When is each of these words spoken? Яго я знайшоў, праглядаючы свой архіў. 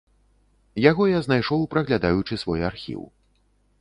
Яго 0.89 1.03
я 1.11 1.19
знайшоў, 1.27 1.67
праглядаючы 1.75 2.33
свой 2.45 2.61
архіў. 2.71 3.01